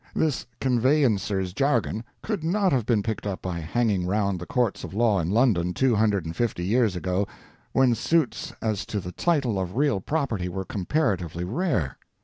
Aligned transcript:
This 0.15 0.47
conveyancer's 0.59 1.53
jargon 1.53 2.03
could 2.23 2.43
not 2.43 2.71
have 2.71 2.87
been 2.87 3.03
picked 3.03 3.27
up 3.27 3.39
by 3.39 3.59
hanging 3.59 4.07
round 4.07 4.39
the 4.39 4.47
courts 4.47 4.83
of 4.83 4.95
law 4.95 5.19
in 5.19 5.29
London 5.29 5.75
two 5.75 5.93
hundred 5.95 6.25
and 6.25 6.35
fifty 6.35 6.65
years 6.65 6.95
ago, 6.95 7.27
when 7.71 7.93
suits 7.93 8.51
as 8.63 8.83
to 8.87 8.99
the 8.99 9.11
title 9.11 9.59
of 9.59 9.75
real 9.77 9.99
property 10.01 10.49
were 10.49 10.65
comparatively 10.65 11.43
rare. 11.43 11.97